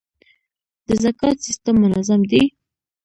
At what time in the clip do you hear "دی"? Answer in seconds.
2.31-2.43